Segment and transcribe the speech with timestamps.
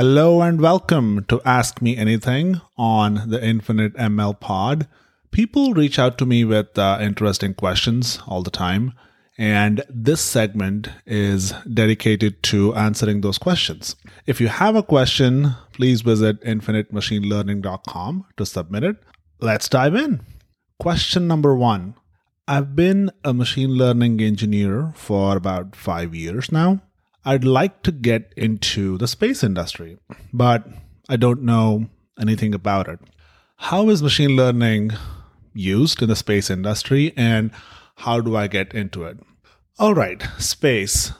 [0.00, 4.88] Hello and welcome to Ask Me Anything on the Infinite ML Pod.
[5.30, 8.94] People reach out to me with uh, interesting questions all the time,
[9.36, 13.94] and this segment is dedicated to answering those questions.
[14.24, 18.96] If you have a question, please visit infinitemachinelearning.com to submit it.
[19.38, 20.22] Let's dive in.
[20.78, 21.94] Question number one
[22.48, 26.80] I've been a machine learning engineer for about five years now.
[27.24, 29.98] I'd like to get into the space industry,
[30.32, 30.66] but
[31.08, 31.86] I don't know
[32.18, 32.98] anything about it.
[33.56, 34.92] How is machine learning
[35.52, 37.50] used in the space industry and
[37.96, 39.18] how do I get into it?
[39.78, 41.12] All right, space.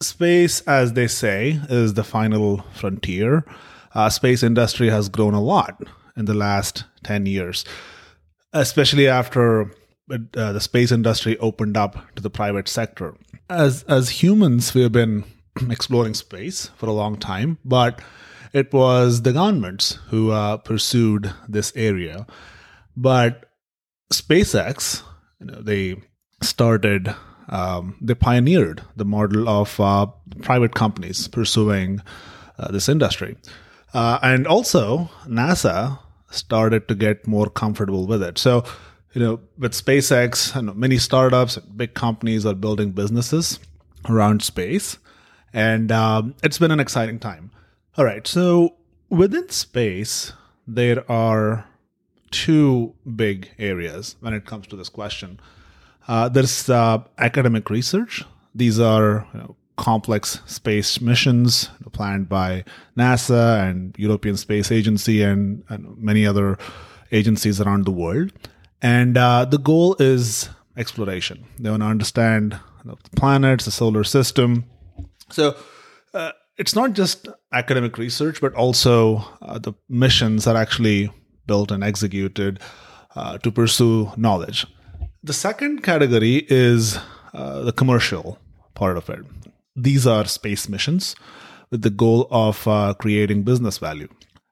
[0.00, 3.44] Space, as they say, is the final frontier.
[3.92, 5.82] Uh, space industry has grown a lot
[6.16, 7.64] in the last 10 years,
[8.52, 9.72] especially after
[10.12, 13.14] uh, the space industry opened up to the private sector.
[13.48, 15.24] As as humans, we have been
[15.70, 18.00] exploring space for a long time, but
[18.52, 22.26] it was the governments who uh, pursued this area.
[22.96, 23.46] But
[24.12, 25.02] SpaceX,
[25.38, 25.96] you know, they
[26.42, 27.14] started,
[27.48, 30.06] um, they pioneered the model of uh,
[30.42, 32.00] private companies pursuing
[32.58, 33.36] uh, this industry.
[33.94, 35.98] Uh, and also, NASA
[36.30, 38.38] started to get more comfortable with it.
[38.38, 38.64] So,
[39.14, 43.58] you know, with SpaceX, you know, many startups, big companies are building businesses
[44.08, 44.98] around space
[45.52, 47.50] and um, it's been an exciting time.
[47.96, 48.76] All right, so
[49.08, 50.32] within space,
[50.66, 51.66] there are
[52.30, 55.40] two big areas when it comes to this question.
[56.06, 58.24] Uh, there's uh, academic research.
[58.54, 62.64] These are you know, complex space missions planned by
[62.96, 66.58] NASA and European Space Agency and, and many other
[67.12, 68.32] agencies around the world.
[68.82, 71.44] And uh, the goal is exploration.
[71.58, 74.64] They want to understand the planets, the solar system,
[75.30, 75.56] so
[76.14, 81.10] uh, it's not just academic research, but also uh, the missions are actually
[81.46, 82.60] built and executed
[83.16, 84.66] uh, to pursue knowledge.
[85.22, 86.98] The second category is
[87.34, 88.38] uh, the commercial
[88.74, 89.20] part of it.
[89.76, 91.14] These are space missions
[91.70, 94.08] with the goal of uh, creating business value.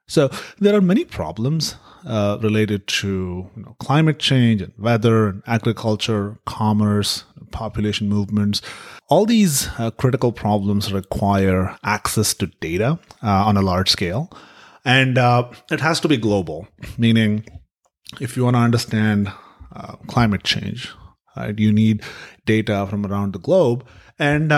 [0.07, 5.43] So there are many problems uh, related to you know, climate change and weather and
[5.47, 8.63] agriculture, commerce, population movements.
[9.09, 14.31] All these uh, critical problems require access to data uh, on a large scale.
[14.85, 17.45] And uh, it has to be global, meaning
[18.21, 19.33] if you want to understand
[19.75, 20.91] uh, climate change,
[21.37, 22.03] right, you need
[22.47, 23.87] data from around the globe.
[24.19, 24.53] And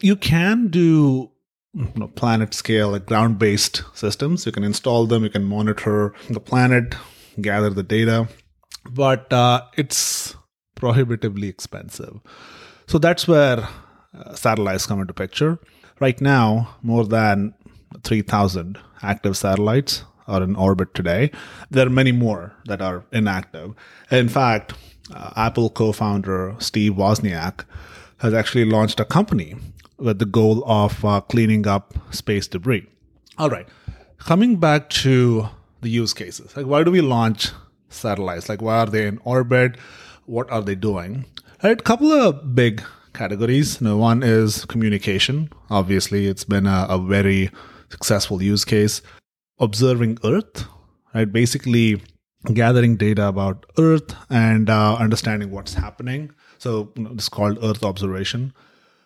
[0.00, 1.30] you can do
[1.74, 4.46] you know, planet scale, like ground based systems.
[4.46, 6.94] You can install them, you can monitor the planet,
[7.40, 8.28] gather the data,
[8.90, 10.34] but uh, it's
[10.82, 12.14] prohibitively expensive.
[12.88, 13.68] So that's where
[14.18, 15.60] uh, satellites come into picture.
[16.00, 17.54] Right now, more than
[18.02, 21.30] 3,000 active satellites are in orbit today.
[21.70, 23.74] There are many more that are inactive.
[24.10, 24.74] In fact,
[25.14, 27.64] uh, Apple co founder Steve Wozniak
[28.18, 29.54] has actually launched a company
[29.98, 32.86] with the goal of uh, cleaning up space debris.
[33.38, 33.68] All right,
[34.18, 35.48] coming back to
[35.80, 37.50] the use cases, like why do we launch
[37.88, 38.48] satellites?
[38.48, 39.76] Like why are they in orbit?
[40.26, 41.24] What are they doing?
[41.62, 42.82] Right, couple of big
[43.14, 43.80] categories.
[43.80, 45.50] You know, one is communication.
[45.70, 47.50] Obviously, it's been a, a very
[47.90, 49.02] successful use case.
[49.60, 50.64] Observing Earth,
[51.14, 51.30] right?
[51.30, 52.02] Basically,
[52.52, 56.32] gathering data about Earth and uh, understanding what's happening.
[56.58, 58.52] So you know, it's called Earth observation.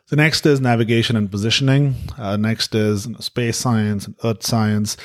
[0.08, 1.96] The next is navigation and positioning.
[2.16, 4.96] Uh, next is you know, space science and earth science.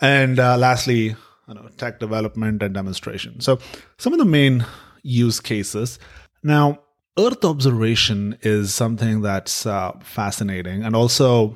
[0.00, 1.14] And uh, lastly,
[1.46, 3.40] you know, tech development and demonstration.
[3.40, 3.60] So,
[3.98, 4.66] some of the main
[5.02, 5.98] use cases.
[6.42, 6.80] Now,
[7.18, 11.54] Earth observation is something that's uh, fascinating, and also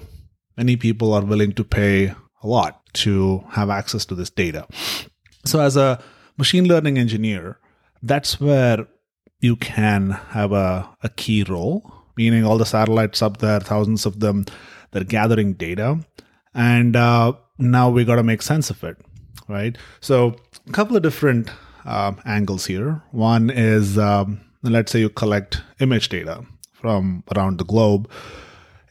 [0.57, 4.67] many people are willing to pay a lot to have access to this data.
[5.45, 6.03] So, as a
[6.37, 7.59] machine learning engineer,
[8.03, 8.87] that's where
[9.41, 14.21] you can have a, a key role meaning all the satellites up there, thousands of
[14.21, 14.47] them,
[14.91, 16.01] they're gathering data.
[16.55, 18.97] And uh, now we got to make sense of it,
[19.49, 19.77] right?
[20.01, 20.37] So,
[20.67, 21.51] a couple of different
[21.87, 23.03] uh, angles here.
[23.13, 28.11] One is, um, let's say you collect image data from around the globe,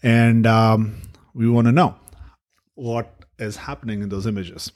[0.01, 1.01] and um,
[1.33, 1.95] we want to know
[2.75, 4.71] what is happening in those images.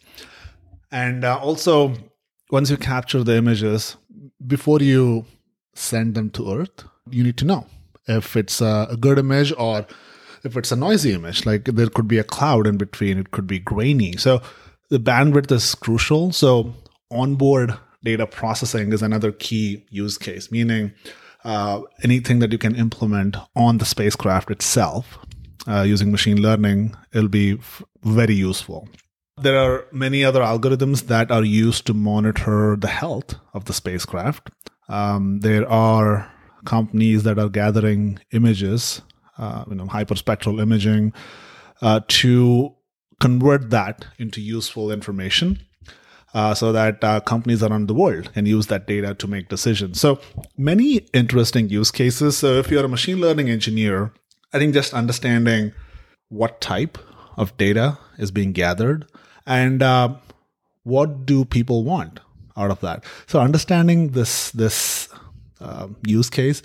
[0.92, 1.96] And uh, also,
[2.52, 3.96] once you capture the images,
[4.46, 5.26] before you
[5.74, 7.66] send them to Earth, you need to know
[8.08, 9.86] if it's a, good image or
[10.44, 11.46] if it's a noisy image.
[11.46, 14.18] Like there could be a cloud in between, it could be grainy.
[14.18, 14.42] So
[14.90, 16.32] the bandwidth is crucial.
[16.32, 16.74] So
[17.12, 20.94] onboard data processing is another key use case, meaning
[21.44, 25.18] uh, anything that you can implement on the spacecraft itself
[25.68, 28.90] uh, using machine learning, it'll be f- very useful.
[29.42, 34.50] There are many other algorithms that are used to monitor the health of the spacecraft.
[34.90, 36.30] Um, there are
[36.66, 39.02] companies that are gathering images,
[39.38, 41.14] uh, you know, hyperspectral imaging,
[41.82, 42.76] uh, to
[43.22, 45.60] convert that into useful information.
[46.32, 50.00] Uh, so that uh, companies around the world can use that data to make decisions.
[50.00, 50.20] So
[50.58, 52.38] many interesting use cases.
[52.38, 54.14] So if you're a machine learning engineer,
[54.54, 55.74] I think just understanding
[56.30, 57.00] what type
[57.36, 59.08] of data is being gathered
[59.48, 60.14] and uh,
[60.84, 62.20] what do people want
[62.56, 63.04] out of that.
[63.26, 65.10] So understanding this this
[65.60, 66.62] uh, use case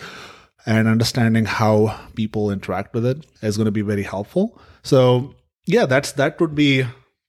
[0.66, 4.58] and understanding how people interact with it is going to be very helpful.
[4.82, 5.34] So
[5.66, 6.84] yeah, that's that would be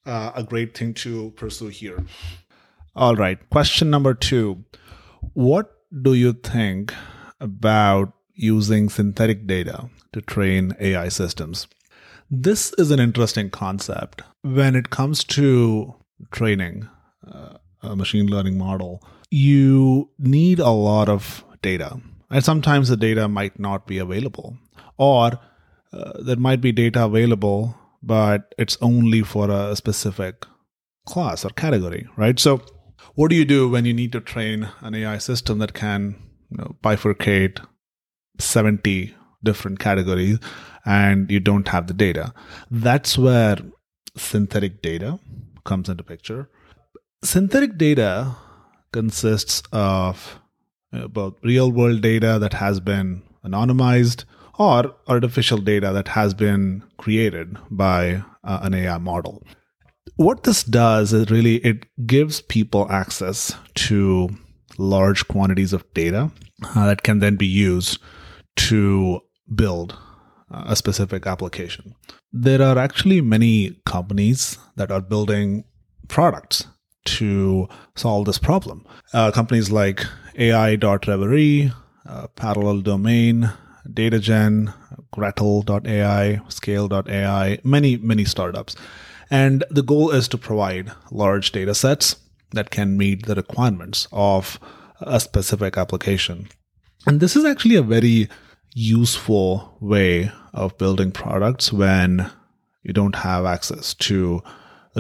[0.06, 2.04] uh, a great thing to pursue here.
[2.96, 4.64] All right, question number two:
[5.34, 5.72] What
[6.02, 6.94] do you think
[7.40, 11.68] about using synthetic data to train AI systems?
[12.30, 15.94] This is an interesting concept when it comes to
[16.32, 16.88] training
[17.32, 19.02] uh, a machine learning model.
[19.30, 22.00] You need a lot of data,
[22.30, 24.58] and sometimes the data might not be available,
[24.98, 25.40] or
[25.94, 27.76] uh, there might be data available,
[28.06, 30.46] but it's only for a specific
[31.06, 32.40] class or category, right?
[32.40, 32.62] So,
[33.16, 36.16] what do you do when you need to train an AI system that can
[36.50, 37.66] you know, bifurcate
[38.40, 40.40] 70 different categories
[40.86, 42.34] and you don't have the data.
[42.70, 43.58] That's where
[44.18, 45.20] synthetic data
[45.64, 46.50] comes into picture.
[47.24, 48.36] Synthetic data
[48.92, 50.40] consists of
[51.10, 54.26] both real world data that has been anonymized
[54.58, 59.44] or artificial data that has been created by uh, an AI model.
[60.18, 64.30] What this does is really it gives people access to
[64.78, 66.32] large quantities of data
[66.64, 68.00] uh, that can then be used
[68.56, 69.22] to
[69.54, 69.98] build
[70.50, 71.96] a specific application.
[72.32, 75.66] There are actually many companies that are building
[76.08, 76.68] products
[77.06, 78.86] to solve this problem.
[79.14, 80.06] Uh, companies like
[80.38, 81.72] AI.Reverie,
[82.08, 83.52] uh, Parallel Domain,
[83.92, 84.74] DataGen,
[85.12, 88.76] Gretel.ai, Scale.ai, many, many startups.
[89.30, 92.18] And the goal is to provide large data sets
[92.52, 94.60] that can meet the requirements of
[95.02, 96.48] a specific application.
[97.08, 98.30] And this is actually a very
[98.74, 102.30] useful way of building products when
[102.84, 104.42] you don't have access to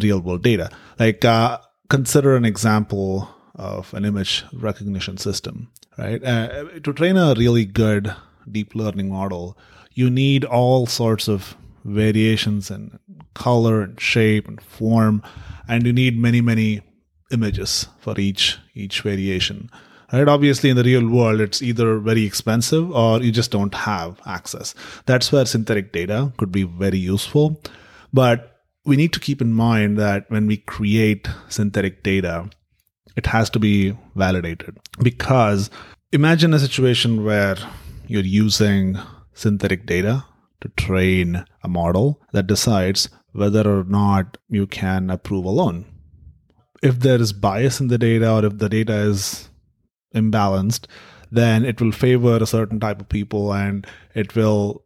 [0.02, 0.70] real world data.
[1.00, 1.60] Like, uh,
[1.90, 6.24] consider an example of an image recognition system, right?
[6.24, 8.14] Uh, to train a really good
[8.51, 9.57] deep learning model,
[9.94, 11.56] you need all sorts of
[11.86, 13.00] variations in
[13.33, 15.21] color and shape and form,
[15.68, 16.81] and you need many, many
[17.31, 19.69] images for each each variation.
[20.13, 20.27] Right?
[20.27, 24.75] Obviously in the real world it's either very expensive or you just don't have access.
[25.06, 27.59] That's where synthetic data could be very useful.
[28.13, 32.50] But we need to keep in mind that when we create synthetic data
[33.15, 34.77] it has to be validated.
[35.01, 35.69] Because
[36.12, 37.57] imagine a situation where
[38.07, 38.98] you're using
[39.34, 40.25] synthetic data
[40.62, 45.86] to train a model that decides whether or not you can approve a loan
[46.86, 49.50] if there is bias in the data or if the data is
[50.13, 50.86] imbalanced,
[51.31, 54.84] then it will favor a certain type of people and it will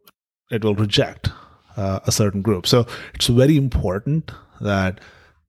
[0.50, 1.30] it will reject
[1.76, 2.66] uh, a certain group.
[2.66, 5.00] So it's very important that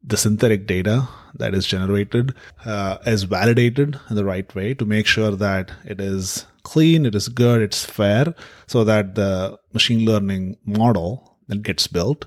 [0.03, 5.07] the synthetic data that is generated uh, is validated in the right way to make
[5.07, 8.34] sure that it is clean, it is good, it's fair,
[8.68, 12.25] so that the machine learning model that gets built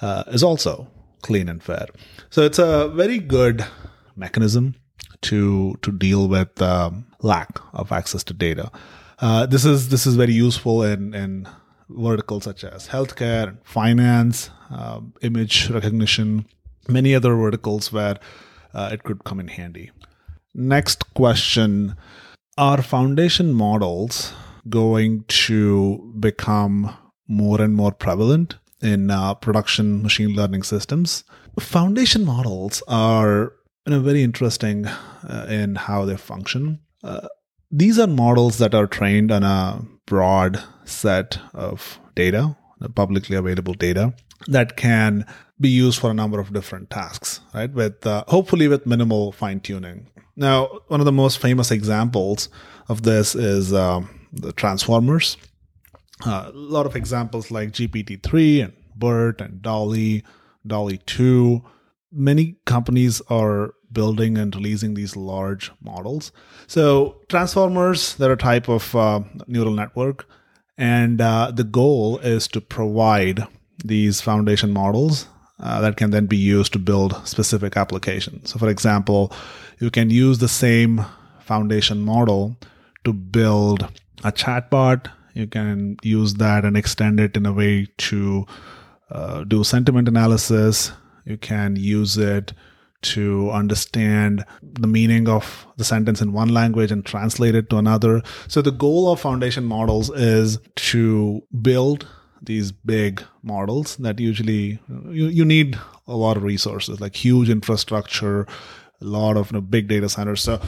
[0.00, 0.88] uh, is also
[1.22, 1.86] clean and fair.
[2.30, 3.64] So it's a very good
[4.16, 4.74] mechanism
[5.22, 8.70] to to deal with um, lack of access to data.
[9.20, 11.48] Uh, this is this is very useful in in
[11.88, 16.46] verticals such as healthcare, finance, uh, image recognition,
[16.88, 18.18] many other verticals where
[18.74, 19.90] uh, it could come in handy.
[20.54, 21.94] Next question:
[22.58, 24.34] Are foundation models
[24.68, 26.94] going to become
[27.26, 31.24] more and more prevalent in uh, production machine learning systems?
[31.58, 33.54] Foundation models are
[33.86, 36.80] you know, very interesting uh, in how they function.
[37.02, 37.26] Uh,
[37.70, 42.54] these are models that are trained on a broad set of data,
[42.94, 44.12] publicly available data
[44.46, 45.24] that can
[45.62, 47.72] be used for a number of different tasks, right?
[47.72, 50.08] With uh, hopefully with minimal fine tuning.
[50.36, 52.48] Now, one of the most famous examples
[52.88, 55.36] of this is um, the transformers.
[56.24, 60.22] Uh, a lot of examples like GPT-3 and BERT and DALL-E,
[60.66, 61.62] DALL-E 2
[62.12, 66.32] many companies are building and releasing these large models.
[66.66, 70.26] So transformers, they're a type of uh, neural network,
[70.78, 73.46] And uh, the goal is to provide
[73.84, 75.26] these foundation models
[75.62, 78.50] uh, that can then be used to build specific applications.
[78.50, 79.32] So, for example,
[79.78, 81.04] you can use the same
[81.40, 82.56] foundation model
[83.04, 83.82] to build
[84.24, 85.10] a chatbot.
[85.34, 88.46] You can use that and extend it in a way to
[89.10, 90.92] uh, do sentiment analysis.
[91.24, 92.52] You can use it
[93.02, 98.22] to understand the meaning of the sentence in one language and translate it to another.
[98.48, 102.06] So the goal of foundation models is to build
[102.42, 104.80] these big models that usually
[105.10, 108.46] you, you need a lot of resources like huge infrastructure
[109.00, 110.42] a lot of you know, big data centers.
[110.42, 110.60] So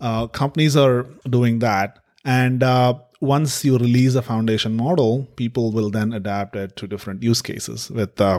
[0.00, 1.98] uh, companies are doing that.
[2.24, 7.22] And uh, once you release a foundation model people will then adapt it to different
[7.22, 8.38] use cases with uh,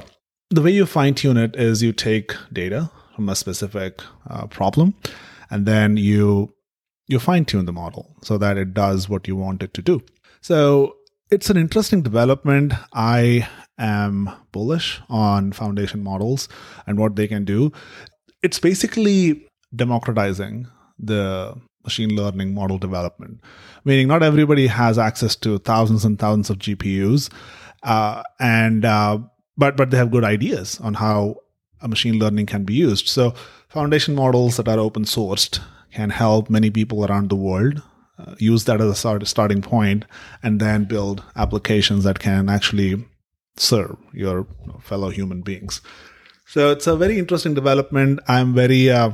[0.50, 4.96] the way you fine tune it is you take data from a specific uh, problem
[5.52, 6.54] and then you
[7.08, 10.02] you fine tune the model so that it does what you want it to do.
[10.42, 10.96] So
[11.32, 12.74] it's an interesting development.
[12.94, 13.48] I
[13.80, 16.50] am bullish on foundation models
[16.86, 17.72] and what they can do.
[18.44, 20.68] It's basically democratizing
[21.00, 23.40] the machine learning model development,
[23.86, 27.32] meaning not everybody has access to thousands and thousands of GPUs,
[27.84, 29.18] uh, and uh,
[29.58, 31.38] but but they have good ideas on how
[31.82, 33.08] a machine learning can be used.
[33.08, 33.34] So
[33.70, 35.60] foundation models that are open sourced
[35.92, 37.82] can help many people around the world
[38.28, 40.06] uh, use that as a start, starting point
[40.44, 43.04] and then build applications that can actually
[43.58, 44.48] serve your
[44.82, 45.82] fellow human beings.
[46.46, 48.20] So it's a very interesting development.
[48.28, 49.14] I'm very uh,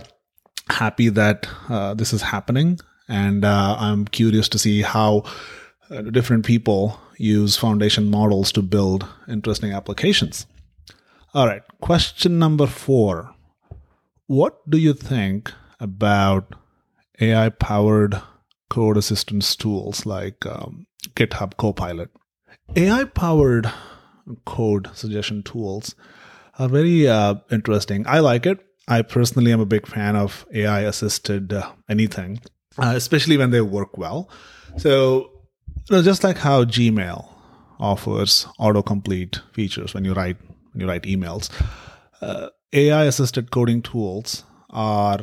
[0.70, 5.24] happy that uh, this is happening, and uh, I'm curious to see how
[5.90, 10.46] uh, different people use foundation models to build interesting applications.
[11.34, 13.34] All right, question number four.
[14.28, 16.56] What do you think about
[17.20, 18.22] AI powered
[18.70, 22.10] code assistance tools like um, GitHub Copilot.
[22.76, 23.72] AI powered
[24.46, 25.96] code suggestion tools
[26.60, 28.06] are very uh, interesting.
[28.08, 28.60] I like it.
[28.88, 32.40] I personally am a big fan of AI assisted uh, anything,
[32.78, 34.30] uh, especially when they work well.
[34.78, 35.30] So,
[35.90, 37.28] you know, just like how Gmail
[37.80, 40.38] offers autocomplete features when you write
[40.72, 41.50] when you write emails,
[42.22, 45.20] uh, AI assisted coding tools are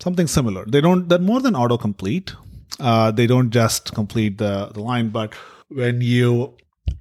[0.00, 0.64] something similar.
[0.66, 1.08] They don't.
[1.08, 2.34] They're more than autocomplete.
[2.80, 5.34] Uh, they don't just complete the, the line, but
[5.68, 6.54] when you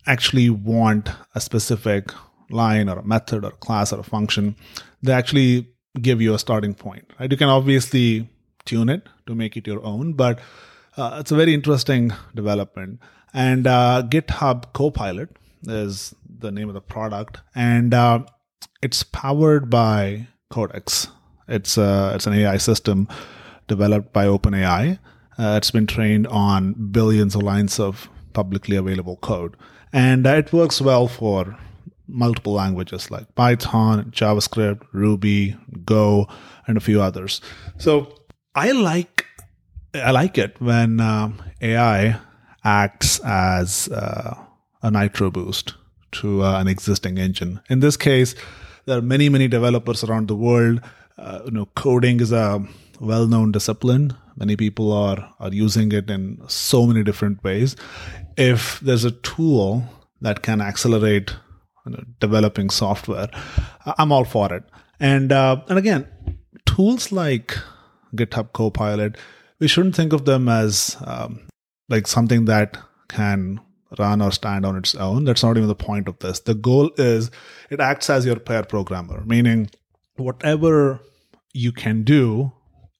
[0.05, 2.11] actually want a specific
[2.49, 4.55] line or a method or a class or a function,
[5.01, 5.67] they actually
[6.01, 7.05] give you a starting point.
[7.19, 7.31] Right?
[7.31, 8.29] You can obviously
[8.65, 10.39] tune it to make it your own, but
[10.95, 12.99] uh, it's a very interesting development.
[13.33, 15.29] And uh, GitHub Copilot
[15.63, 18.23] is the name of the product, and uh,
[18.81, 21.09] it's powered by Codex.
[21.47, 23.07] It's uh, it's an AI system
[23.67, 24.99] developed by OpenAI
[25.37, 29.55] uh, it's been trained on billions of lines of publicly available code.
[29.93, 31.57] And uh, it works well for
[32.07, 36.27] multiple languages like Python, JavaScript, Ruby, Go,
[36.67, 37.41] and a few others.
[37.77, 38.13] So
[38.55, 39.25] I like
[39.93, 42.19] I like it when um, AI
[42.63, 44.35] acts as uh,
[44.81, 45.73] a nitro boost
[46.13, 47.61] to uh, an existing engine.
[47.69, 48.35] In this case,
[48.85, 50.81] there are many many developers around the world.
[51.17, 52.65] Uh, you know, coding is a
[52.99, 57.75] well-known discipline Many people are are using it in so many different ways.
[58.37, 59.83] If there's a tool
[60.21, 61.35] that can accelerate
[61.85, 63.29] you know, developing software,
[63.97, 64.63] I'm all for it.
[64.99, 66.07] And uh, and again,
[66.67, 67.57] tools like
[68.15, 69.17] GitHub Copilot,
[69.59, 71.47] we shouldn't think of them as um,
[71.89, 72.77] like something that
[73.09, 73.59] can
[73.97, 75.23] run or stand on its own.
[75.23, 76.41] That's not even the point of this.
[76.41, 77.31] The goal is
[77.71, 79.71] it acts as your pair programmer, meaning
[80.17, 80.99] whatever
[81.53, 82.51] you can do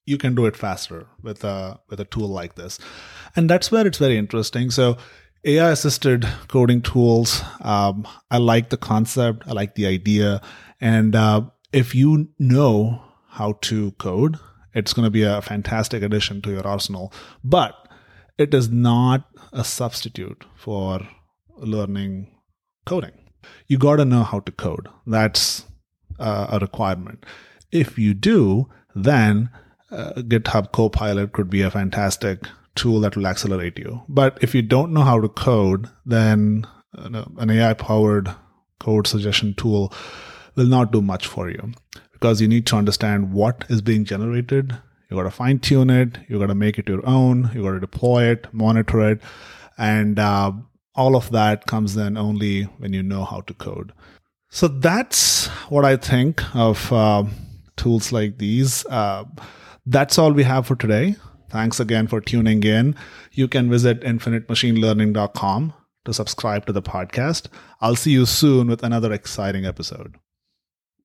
[0.07, 2.79] you can do it faster with a with a tool like this.
[3.35, 4.71] And that's where it's very interesting.
[4.71, 4.97] So
[5.45, 10.41] ai assisted coding tools um, i like the concept i like the idea.
[10.81, 14.37] And uh, if you know how to code
[14.73, 17.11] it's going to be a fantastic addition to your arsenal.
[17.43, 17.87] But
[18.37, 20.99] it is not a substitute for
[21.57, 22.31] learning
[22.85, 23.17] coding.
[23.67, 24.87] You got to know how to code.
[25.07, 25.65] That's
[26.19, 27.25] uh, a requirement.
[27.71, 29.49] If you do then
[29.91, 34.03] uh, GitHub Copilot could be a fantastic tool that will accelerate you.
[34.07, 38.33] But if you don't know how to code, then an AI powered
[38.79, 39.93] code suggestion tool
[40.55, 41.71] will not do much for you
[42.13, 44.77] because you need to understand what is being generated.
[45.09, 46.17] You got to fine tune it.
[46.27, 47.51] You got to make it your own.
[47.53, 49.21] You got to deploy it, monitor it,
[49.77, 50.51] and uh,
[50.95, 53.93] all of that comes then only when you know how to code.
[54.49, 57.23] So that's what I think of uh,
[57.75, 58.85] tools like these.
[58.87, 59.25] Uh,
[59.87, 61.15] that's all we have for today.
[61.49, 62.95] Thanks again for tuning in.
[63.31, 65.73] You can visit infinitemachinelearning.com
[66.05, 67.47] to subscribe to the podcast.
[67.79, 70.15] I'll see you soon with another exciting episode.